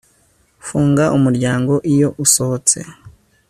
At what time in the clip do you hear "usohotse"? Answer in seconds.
2.23-2.77